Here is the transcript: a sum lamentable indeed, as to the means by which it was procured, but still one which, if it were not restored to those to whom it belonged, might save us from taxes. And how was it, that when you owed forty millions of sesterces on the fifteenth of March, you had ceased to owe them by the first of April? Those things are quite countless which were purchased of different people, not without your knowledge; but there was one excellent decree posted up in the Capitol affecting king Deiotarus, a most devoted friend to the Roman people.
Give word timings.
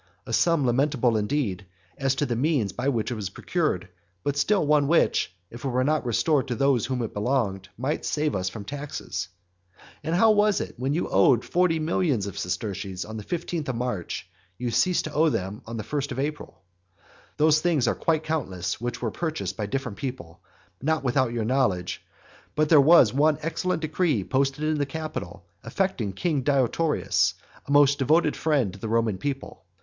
a 0.25 0.33
sum 0.33 0.65
lamentable 0.65 1.15
indeed, 1.15 1.63
as 1.95 2.15
to 2.15 2.25
the 2.25 2.35
means 2.35 2.73
by 2.73 2.89
which 2.89 3.11
it 3.11 3.13
was 3.13 3.29
procured, 3.29 3.87
but 4.23 4.35
still 4.35 4.65
one 4.65 4.87
which, 4.87 5.31
if 5.51 5.63
it 5.63 5.67
were 5.67 5.83
not 5.83 6.03
restored 6.03 6.47
to 6.47 6.55
those 6.55 6.85
to 6.85 6.89
whom 6.89 7.03
it 7.03 7.13
belonged, 7.13 7.69
might 7.77 8.03
save 8.03 8.33
us 8.35 8.49
from 8.49 8.65
taxes. 8.65 9.27
And 10.03 10.15
how 10.15 10.31
was 10.31 10.59
it, 10.59 10.69
that 10.69 10.79
when 10.79 10.95
you 10.95 11.07
owed 11.07 11.45
forty 11.45 11.77
millions 11.77 12.25
of 12.25 12.35
sesterces 12.39 13.05
on 13.05 13.17
the 13.17 13.21
fifteenth 13.23 13.69
of 13.69 13.75
March, 13.75 14.27
you 14.57 14.65
had 14.69 14.73
ceased 14.73 15.03
to 15.05 15.13
owe 15.13 15.29
them 15.29 15.61
by 15.67 15.73
the 15.73 15.83
first 15.83 16.11
of 16.11 16.17
April? 16.17 16.63
Those 17.37 17.61
things 17.61 17.87
are 17.87 17.93
quite 17.93 18.23
countless 18.23 18.81
which 18.81 19.03
were 19.03 19.11
purchased 19.11 19.59
of 19.59 19.69
different 19.69 19.99
people, 19.99 20.41
not 20.81 21.03
without 21.03 21.31
your 21.31 21.45
knowledge; 21.45 22.03
but 22.55 22.69
there 22.69 22.81
was 22.81 23.13
one 23.13 23.37
excellent 23.43 23.83
decree 23.83 24.23
posted 24.23 24.63
up 24.63 24.71
in 24.71 24.79
the 24.79 24.87
Capitol 24.87 25.45
affecting 25.63 26.11
king 26.13 26.41
Deiotarus, 26.41 27.35
a 27.67 27.71
most 27.71 27.99
devoted 27.99 28.35
friend 28.35 28.73
to 28.73 28.79
the 28.79 28.89
Roman 28.89 29.19
people. 29.19 29.63